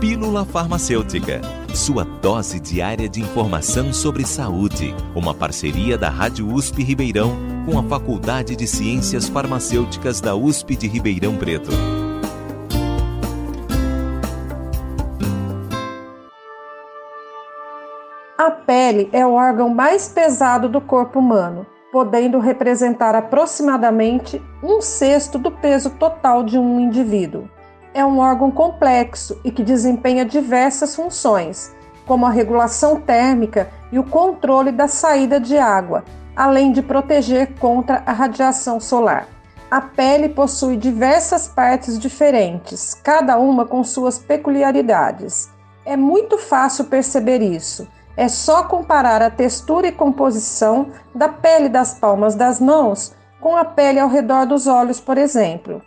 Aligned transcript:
Pílula 0.00 0.44
Farmacêutica, 0.44 1.40
sua 1.74 2.04
dose 2.04 2.60
diária 2.60 3.08
de 3.08 3.22
informação 3.22 3.94
sobre 3.94 4.26
saúde. 4.26 4.94
Uma 5.14 5.32
parceria 5.32 5.96
da 5.96 6.10
Rádio 6.10 6.52
USP 6.52 6.82
Ribeirão 6.82 7.34
com 7.64 7.78
a 7.78 7.82
Faculdade 7.82 8.54
de 8.54 8.66
Ciências 8.66 9.26
Farmacêuticas 9.26 10.20
da 10.20 10.36
USP 10.36 10.76
de 10.76 10.86
Ribeirão 10.86 11.34
Preto. 11.38 11.70
A 18.36 18.50
pele 18.50 19.08
é 19.14 19.26
o 19.26 19.32
órgão 19.32 19.70
mais 19.70 20.08
pesado 20.08 20.68
do 20.68 20.80
corpo 20.80 21.20
humano, 21.20 21.64
podendo 21.90 22.38
representar 22.38 23.14
aproximadamente 23.14 24.42
um 24.62 24.82
sexto 24.82 25.38
do 25.38 25.50
peso 25.50 25.88
total 25.88 26.44
de 26.44 26.58
um 26.58 26.78
indivíduo 26.78 27.48
é 27.96 28.04
um 28.04 28.18
órgão 28.18 28.50
complexo 28.50 29.40
e 29.42 29.50
que 29.50 29.62
desempenha 29.62 30.22
diversas 30.22 30.94
funções, 30.94 31.74
como 32.06 32.26
a 32.26 32.30
regulação 32.30 33.00
térmica 33.00 33.70
e 33.90 33.98
o 33.98 34.04
controle 34.04 34.70
da 34.70 34.86
saída 34.86 35.40
de 35.40 35.56
água, 35.56 36.04
além 36.36 36.72
de 36.72 36.82
proteger 36.82 37.54
contra 37.58 38.02
a 38.04 38.12
radiação 38.12 38.78
solar. 38.78 39.26
A 39.70 39.80
pele 39.80 40.28
possui 40.28 40.76
diversas 40.76 41.48
partes 41.48 41.98
diferentes, 41.98 42.92
cada 43.02 43.38
uma 43.38 43.64
com 43.64 43.82
suas 43.82 44.18
peculiaridades. 44.18 45.48
É 45.86 45.96
muito 45.96 46.36
fácil 46.36 46.84
perceber 46.84 47.40
isso. 47.40 47.88
É 48.14 48.28
só 48.28 48.64
comparar 48.64 49.22
a 49.22 49.30
textura 49.30 49.86
e 49.86 49.92
composição 49.92 50.88
da 51.14 51.30
pele 51.30 51.70
das 51.70 51.94
palmas 51.94 52.34
das 52.34 52.60
mãos 52.60 53.14
com 53.40 53.56
a 53.56 53.64
pele 53.64 53.98
ao 53.98 54.08
redor 54.08 54.44
dos 54.44 54.66
olhos, 54.66 55.00
por 55.00 55.16
exemplo. 55.16 55.80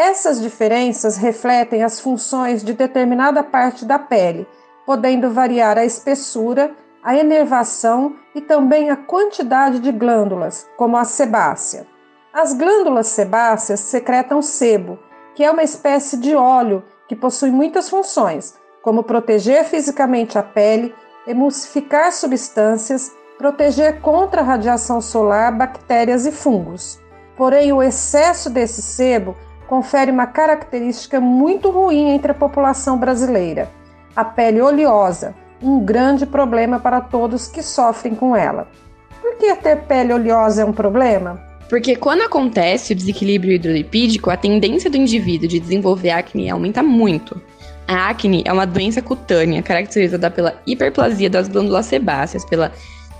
Essas 0.00 0.40
diferenças 0.40 1.18
refletem 1.18 1.82
as 1.82 2.00
funções 2.00 2.64
de 2.64 2.72
determinada 2.72 3.44
parte 3.44 3.84
da 3.84 3.98
pele, 3.98 4.48
podendo 4.86 5.30
variar 5.30 5.76
a 5.76 5.84
espessura, 5.84 6.74
a 7.02 7.14
enervação 7.14 8.16
e 8.34 8.40
também 8.40 8.88
a 8.88 8.96
quantidade 8.96 9.78
de 9.78 9.92
glândulas, 9.92 10.66
como 10.74 10.96
a 10.96 11.04
sebácea. 11.04 11.86
As 12.32 12.54
glândulas 12.54 13.08
sebáceas 13.08 13.80
secretam 13.80 14.40
sebo, 14.40 14.98
que 15.34 15.44
é 15.44 15.50
uma 15.50 15.62
espécie 15.62 16.16
de 16.16 16.34
óleo 16.34 16.82
que 17.06 17.14
possui 17.14 17.50
muitas 17.50 17.90
funções, 17.90 18.54
como 18.82 19.04
proteger 19.04 19.66
fisicamente 19.66 20.38
a 20.38 20.42
pele, 20.42 20.94
emulsificar 21.26 22.10
substâncias, 22.10 23.12
proteger 23.36 24.00
contra 24.00 24.40
a 24.40 24.44
radiação 24.44 24.98
solar, 24.98 25.54
bactérias 25.54 26.24
e 26.24 26.32
fungos. 26.32 26.98
Porém, 27.36 27.70
o 27.70 27.82
excesso 27.82 28.48
desse 28.48 28.80
sebo 28.80 29.36
confere 29.70 30.10
uma 30.10 30.26
característica 30.26 31.20
muito 31.20 31.70
ruim 31.70 32.10
entre 32.10 32.32
a 32.32 32.34
população 32.34 32.98
brasileira: 32.98 33.70
a 34.16 34.24
pele 34.24 34.60
oleosa, 34.60 35.32
um 35.62 35.78
grande 35.78 36.26
problema 36.26 36.80
para 36.80 37.00
todos 37.00 37.46
que 37.46 37.62
sofrem 37.62 38.16
com 38.16 38.34
ela. 38.34 38.66
Por 39.22 39.36
que 39.36 39.54
ter 39.54 39.76
pele 39.82 40.12
oleosa 40.12 40.62
é 40.62 40.64
um 40.64 40.72
problema? 40.72 41.40
Porque 41.68 41.94
quando 41.94 42.22
acontece 42.22 42.92
o 42.92 42.96
desequilíbrio 42.96 43.52
hidrolipídico, 43.52 44.28
a 44.28 44.36
tendência 44.36 44.90
do 44.90 44.96
indivíduo 44.96 45.46
de 45.46 45.60
desenvolver 45.60 46.10
acne 46.10 46.50
aumenta 46.50 46.82
muito. 46.82 47.40
A 47.86 48.08
acne 48.08 48.42
é 48.44 48.52
uma 48.52 48.66
doença 48.66 49.00
cutânea 49.00 49.62
caracterizada 49.62 50.28
pela 50.32 50.60
hiperplasia 50.66 51.30
das 51.30 51.46
glândulas 51.46 51.86
sebáceas, 51.86 52.44
pela 52.44 52.72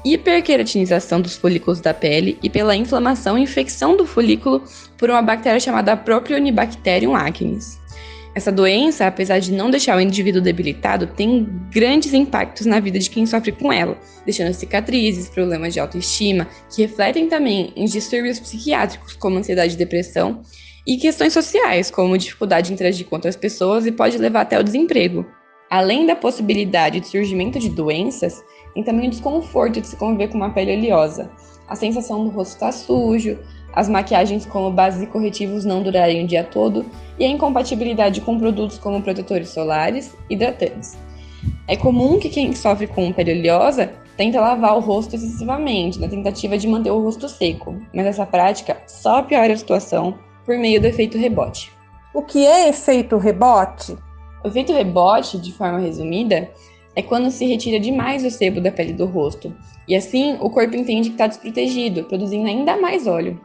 hiperqueratinização 0.04 1.20
dos 1.20 1.36
folículos 1.36 1.80
da 1.80 1.92
pele 1.92 2.38
e 2.42 2.48
pela 2.48 2.76
inflamação 2.76 3.38
e 3.38 3.42
infecção 3.42 3.96
do 3.96 4.06
folículo 4.06 4.62
por 4.96 5.10
uma 5.10 5.22
bactéria 5.22 5.60
chamada 5.60 5.96
Propionibacterium 5.96 7.14
acnes. 7.14 7.80
Essa 8.32 8.52
doença, 8.52 9.06
apesar 9.06 9.40
de 9.40 9.52
não 9.52 9.70
deixar 9.70 9.96
o 9.96 10.00
indivíduo 10.00 10.40
debilitado, 10.40 11.08
tem 11.08 11.48
grandes 11.70 12.14
impactos 12.14 12.64
na 12.64 12.78
vida 12.78 12.98
de 12.98 13.10
quem 13.10 13.26
sofre 13.26 13.50
com 13.50 13.72
ela, 13.72 13.98
deixando 14.24 14.54
cicatrizes, 14.54 15.28
problemas 15.28 15.74
de 15.74 15.80
autoestima, 15.80 16.46
que 16.72 16.82
refletem 16.82 17.28
também 17.28 17.72
em 17.74 17.86
distúrbios 17.86 18.38
psiquiátricos, 18.38 19.14
como 19.14 19.38
ansiedade 19.38 19.74
e 19.74 19.78
depressão, 19.78 20.42
e 20.86 20.96
questões 20.96 21.32
sociais, 21.32 21.90
como 21.90 22.16
dificuldade 22.16 22.68
de 22.68 22.74
interagir 22.74 23.06
com 23.06 23.16
outras 23.16 23.36
pessoas 23.36 23.84
e 23.84 23.92
pode 23.92 24.16
levar 24.16 24.42
até 24.42 24.58
o 24.58 24.64
desemprego. 24.64 25.26
Além 25.70 26.04
da 26.04 26.16
possibilidade 26.16 26.98
de 26.98 27.06
surgimento 27.06 27.60
de 27.60 27.68
doenças, 27.68 28.44
tem 28.74 28.82
também 28.82 29.06
o 29.06 29.10
desconforto 29.10 29.80
de 29.80 29.86
se 29.86 29.96
conviver 29.96 30.26
com 30.26 30.36
uma 30.36 30.50
pele 30.50 30.76
oleosa, 30.76 31.30
a 31.68 31.76
sensação 31.76 32.24
do 32.24 32.30
rosto 32.30 32.54
estar 32.54 32.66
tá 32.66 32.72
sujo, 32.72 33.38
as 33.72 33.88
maquiagens 33.88 34.44
como 34.44 34.72
bases 34.72 35.00
e 35.00 35.06
corretivos 35.06 35.64
não 35.64 35.80
durarem 35.80 36.24
o 36.24 36.26
dia 36.26 36.42
todo 36.42 36.84
e 37.16 37.24
a 37.24 37.28
incompatibilidade 37.28 38.20
com 38.20 38.36
produtos 38.36 38.78
como 38.78 39.00
protetores 39.00 39.50
solares 39.50 40.12
e 40.28 40.34
hidratantes. 40.34 40.98
É 41.68 41.76
comum 41.76 42.18
que 42.18 42.28
quem 42.28 42.52
sofre 42.52 42.88
com 42.88 43.12
pele 43.12 43.38
oleosa 43.38 43.92
tenta 44.16 44.40
lavar 44.40 44.76
o 44.76 44.80
rosto 44.80 45.14
excessivamente, 45.14 46.00
na 46.00 46.08
tentativa 46.08 46.58
de 46.58 46.66
manter 46.66 46.90
o 46.90 47.00
rosto 47.00 47.28
seco, 47.28 47.80
mas 47.94 48.06
essa 48.06 48.26
prática 48.26 48.76
só 48.88 49.22
piora 49.22 49.52
a 49.52 49.56
situação 49.56 50.18
por 50.44 50.58
meio 50.58 50.80
do 50.80 50.88
efeito 50.88 51.16
rebote. 51.16 51.70
O 52.12 52.22
que 52.22 52.44
é 52.44 52.68
efeito 52.68 53.16
rebote? 53.16 53.96
O 54.42 54.48
efeito 54.48 54.72
rebote, 54.72 55.38
de 55.38 55.52
forma 55.52 55.78
resumida, 55.78 56.50
é 56.96 57.02
quando 57.02 57.30
se 57.30 57.44
retira 57.44 57.78
demais 57.78 58.24
o 58.24 58.30
sebo 58.30 58.60
da 58.60 58.72
pele 58.72 58.92
do 58.92 59.06
rosto, 59.06 59.54
e 59.86 59.94
assim 59.94 60.36
o 60.40 60.50
corpo 60.50 60.76
entende 60.76 61.10
que 61.10 61.14
está 61.14 61.26
desprotegido, 61.26 62.04
produzindo 62.04 62.48
ainda 62.48 62.76
mais 62.76 63.06
óleo. 63.06 63.40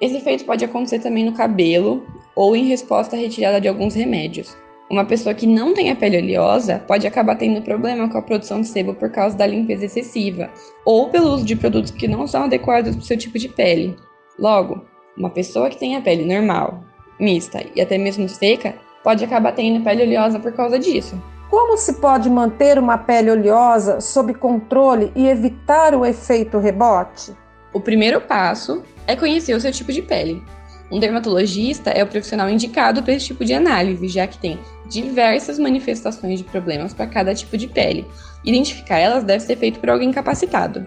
Esse 0.00 0.16
efeito 0.16 0.44
pode 0.44 0.64
acontecer 0.64 0.98
também 0.98 1.24
no 1.24 1.32
cabelo 1.32 2.04
ou 2.34 2.54
em 2.54 2.66
resposta 2.66 3.16
à 3.16 3.18
retirada 3.18 3.60
de 3.60 3.68
alguns 3.68 3.94
remédios. 3.94 4.56
Uma 4.90 5.04
pessoa 5.04 5.34
que 5.34 5.46
não 5.46 5.72
tem 5.72 5.90
a 5.90 5.96
pele 5.96 6.18
oleosa 6.18 6.78
pode 6.86 7.06
acabar 7.06 7.36
tendo 7.36 7.62
problema 7.62 8.08
com 8.08 8.18
a 8.18 8.22
produção 8.22 8.60
de 8.60 8.68
sebo 8.68 8.94
por 8.94 9.10
causa 9.10 9.36
da 9.36 9.46
limpeza 9.46 9.86
excessiva 9.86 10.50
ou 10.84 11.08
pelo 11.08 11.30
uso 11.32 11.44
de 11.44 11.56
produtos 11.56 11.90
que 11.90 12.06
não 12.06 12.26
são 12.26 12.44
adequados 12.44 12.94
para 12.94 13.02
o 13.02 13.04
seu 13.04 13.16
tipo 13.16 13.38
de 13.38 13.48
pele. 13.48 13.96
Logo, 14.38 14.84
uma 15.16 15.30
pessoa 15.30 15.70
que 15.70 15.78
tem 15.78 15.96
a 15.96 16.02
pele 16.02 16.24
normal, 16.26 16.84
mista 17.18 17.64
e 17.74 17.80
até 17.80 17.96
mesmo 17.96 18.28
seca 18.28 18.74
pode 19.04 19.22
acabar 19.22 19.52
tendo 19.52 19.84
pele 19.84 20.02
oleosa 20.02 20.40
por 20.40 20.52
causa 20.52 20.78
disso. 20.78 21.22
Como 21.50 21.76
se 21.76 22.00
pode 22.00 22.28
manter 22.30 22.78
uma 22.78 22.96
pele 22.96 23.30
oleosa 23.30 24.00
sob 24.00 24.32
controle 24.34 25.12
e 25.14 25.28
evitar 25.28 25.94
o 25.94 26.04
efeito 26.04 26.58
rebote? 26.58 27.32
O 27.72 27.78
primeiro 27.78 28.20
passo 28.20 28.82
é 29.06 29.14
conhecer 29.14 29.54
o 29.54 29.60
seu 29.60 29.70
tipo 29.70 29.92
de 29.92 30.00
pele. 30.00 30.42
Um 30.90 30.98
dermatologista 30.98 31.90
é 31.90 32.02
o 32.02 32.06
profissional 32.06 32.48
indicado 32.48 33.02
para 33.02 33.12
esse 33.12 33.26
tipo 33.26 33.44
de 33.44 33.52
análise, 33.52 34.08
já 34.08 34.26
que 34.26 34.38
tem 34.38 34.58
diversas 34.88 35.58
manifestações 35.58 36.38
de 36.38 36.44
problemas 36.44 36.94
para 36.94 37.06
cada 37.06 37.34
tipo 37.34 37.56
de 37.56 37.66
pele. 37.66 38.06
Identificar 38.44 38.98
elas 38.98 39.24
deve 39.24 39.44
ser 39.44 39.56
feito 39.56 39.80
por 39.80 39.90
alguém 39.90 40.12
capacitado. 40.12 40.86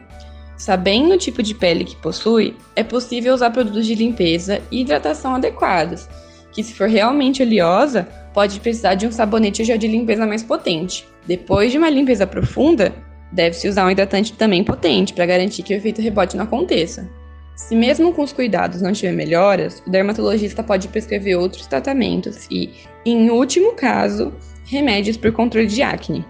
Sabendo 0.55 1.13
o 1.13 1.17
tipo 1.17 1.43
de 1.43 1.53
pele 1.53 1.85
que 1.85 1.95
possui, 1.95 2.55
é 2.75 2.83
possível 2.83 3.33
usar 3.33 3.51
produtos 3.51 3.85
de 3.85 3.95
limpeza 3.95 4.59
e 4.71 4.81
hidratação 4.81 5.35
adequados, 5.35 6.07
que 6.51 6.63
se 6.63 6.73
for 6.73 6.87
realmente 6.87 7.43
oleosa, 7.43 8.07
pode 8.33 8.59
precisar 8.59 8.95
de 8.95 9.07
um 9.07 9.11
sabonete 9.11 9.61
ou 9.61 9.65
gel 9.65 9.77
de 9.77 9.87
limpeza 9.87 10.25
mais 10.25 10.43
potente. 10.43 11.07
Depois 11.25 11.71
de 11.71 11.77
uma 11.77 11.89
limpeza 11.89 12.25
profunda, 12.25 12.93
deve-se 13.31 13.67
usar 13.67 13.85
um 13.85 13.91
hidratante 13.91 14.33
também 14.33 14.63
potente 14.63 15.13
para 15.13 15.25
garantir 15.25 15.63
que 15.63 15.73
o 15.73 15.77
efeito 15.77 16.01
rebote 16.01 16.37
não 16.37 16.43
aconteça. 16.43 17.09
Se 17.55 17.75
mesmo 17.75 18.13
com 18.13 18.21
os 18.21 18.31
cuidados 18.31 18.81
não 18.81 18.93
tiver 18.93 19.13
melhoras, 19.13 19.81
o 19.85 19.89
dermatologista 19.89 20.61
pode 20.61 20.87
prescrever 20.87 21.37
outros 21.37 21.65
tratamentos 21.65 22.47
e, 22.51 22.71
em 23.03 23.31
último 23.31 23.73
caso, 23.73 24.31
remédios 24.65 25.17
por 25.17 25.31
controle 25.31 25.65
de 25.65 25.81
acne. 25.81 26.23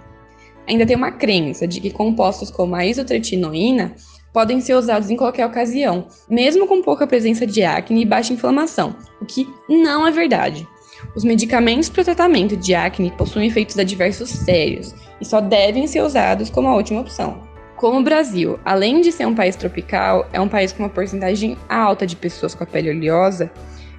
Ainda 0.67 0.85
tem 0.85 0.95
uma 0.95 1.11
crença 1.11 1.67
de 1.67 1.81
que 1.81 1.91
compostos 1.91 2.49
como 2.49 2.75
a 2.75 2.85
isotretinoína 2.85 3.93
podem 4.37 4.61
ser 4.61 4.75
usados 4.75 5.09
em 5.09 5.15
qualquer 5.15 5.47
ocasião, 5.47 6.05
mesmo 6.29 6.67
com 6.67 6.79
pouca 6.79 7.07
presença 7.07 7.43
de 7.43 7.63
acne 7.63 8.03
e 8.03 8.05
baixa 8.05 8.31
inflamação, 8.31 8.95
o 9.19 9.25
que 9.25 9.49
não 9.67 10.05
é 10.05 10.11
verdade. 10.11 10.67
Os 11.15 11.23
medicamentos 11.23 11.89
para 11.89 12.03
o 12.03 12.05
tratamento 12.05 12.55
de 12.55 12.75
acne 12.75 13.09
possuem 13.17 13.47
efeitos 13.47 13.79
adversos 13.79 14.29
sérios 14.29 14.93
e 15.19 15.25
só 15.25 15.41
devem 15.41 15.87
ser 15.87 16.03
usados 16.03 16.51
como 16.51 16.67
a 16.67 16.75
última 16.75 17.01
opção. 17.01 17.41
Como 17.77 17.99
o 17.99 18.03
Brasil, 18.03 18.59
além 18.63 19.01
de 19.01 19.11
ser 19.11 19.25
um 19.25 19.33
país 19.33 19.55
tropical, 19.55 20.29
é 20.31 20.39
um 20.39 20.47
país 20.47 20.71
com 20.71 20.83
uma 20.83 20.89
porcentagem 20.89 21.57
alta 21.67 22.05
de 22.05 22.15
pessoas 22.15 22.53
com 22.53 22.63
a 22.63 22.67
pele 22.67 22.91
oleosa, 22.91 23.49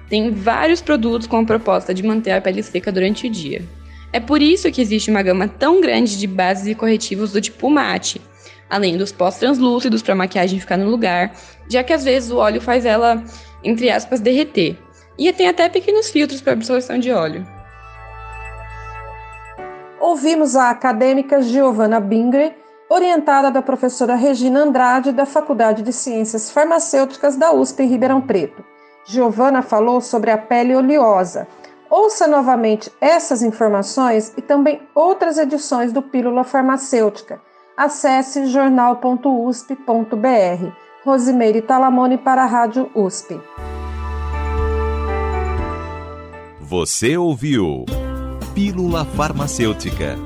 tem 0.07 0.31
vários 0.31 0.81
produtos 0.81 1.27
com 1.27 1.35
a 1.35 1.45
proposta 1.45 1.93
de 1.93 2.01
manter 2.01 2.31
a 2.31 2.39
pele 2.39 2.63
seca 2.63 2.93
durante 2.93 3.27
o 3.27 3.29
dia. 3.29 3.61
É 4.13 4.21
por 4.21 4.41
isso 4.41 4.71
que 4.71 4.81
existe 4.81 5.11
uma 5.11 5.21
gama 5.21 5.49
tão 5.49 5.81
grande 5.81 6.17
de 6.17 6.27
bases 6.27 6.67
e 6.67 6.75
corretivos 6.75 7.33
do 7.33 7.41
tipo 7.41 7.69
mate, 7.69 8.21
além 8.69 8.97
dos 8.97 9.11
pós 9.11 9.37
translúcidos 9.37 10.01
para 10.01 10.13
a 10.13 10.17
maquiagem 10.17 10.59
ficar 10.59 10.77
no 10.77 10.89
lugar, 10.89 11.33
já 11.67 11.83
que 11.83 11.93
às 11.93 12.03
vezes 12.03 12.31
o 12.31 12.37
óleo 12.37 12.61
faz 12.61 12.85
ela, 12.85 13.23
entre 13.63 13.89
aspas, 13.89 14.19
derreter. 14.19 14.77
E 15.17 15.31
tem 15.33 15.47
até 15.47 15.67
pequenos 15.67 16.09
filtros 16.09 16.41
para 16.41 16.53
absorção 16.53 16.97
de 16.97 17.11
óleo. 17.11 17.45
Ouvimos 19.99 20.55
a 20.55 20.69
acadêmica 20.69 21.41
Giovanna 21.41 21.99
Bingre, 21.99 22.53
orientada 22.89 23.51
da 23.51 23.61
professora 23.61 24.15
Regina 24.15 24.61
Andrade, 24.61 25.11
da 25.11 25.25
Faculdade 25.25 25.83
de 25.83 25.91
Ciências 25.91 26.49
Farmacêuticas 26.49 27.35
da 27.35 27.51
USP 27.51 27.83
em 27.83 27.87
Ribeirão 27.87 28.21
Preto. 28.21 28.63
Giovanna 29.05 29.61
falou 29.61 29.99
sobre 29.99 30.31
a 30.31 30.37
pele 30.37 30.75
oleosa, 30.75 31.47
Ouça 31.89 32.27
novamente 32.27 32.91
essas 33.01 33.41
informações 33.41 34.31
e 34.37 34.43
também 34.43 34.79
outras 34.93 35.39
edições 35.39 35.91
do 35.91 36.03
Pílula 36.03 36.43
Farmacêutica. 36.43 37.41
Acesse 37.79 38.45
jornal.usp.br. 38.47 39.75
Rosimeire 41.05 41.61
Talamone 41.61 42.17
para 42.17 42.43
a 42.43 42.45
Rádio 42.45 42.91
USP. 42.93 43.39
Você 46.59 47.15
ouviu 47.15 47.85
Pílula 48.53 49.05
Farmacêutica. 49.05 50.17